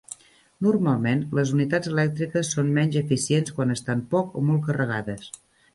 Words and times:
Normalment 0.67 1.21
les 1.39 1.51
unitats 1.57 1.91
elèctriques 1.91 2.51
són 2.57 2.73
menys 2.79 2.99
eficients 3.05 3.55
quan 3.61 3.79
estan 3.79 4.05
poc 4.17 4.35
o 4.43 4.47
molt 4.51 4.71
carregades. 4.71 5.33